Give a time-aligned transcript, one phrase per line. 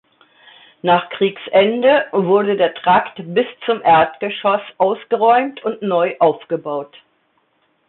[0.81, 6.97] Nach Kriegsende wurde der Trakt bis zum Erdgeschoss ausgeräumt und neu aufgebaut.